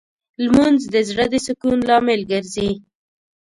لمونځ 0.43 0.81
د 0.93 0.95
زړه 1.09 1.25
د 1.33 1.35
سکون 1.45 1.77
لامل 1.89 2.21
ګرځي 2.31 2.69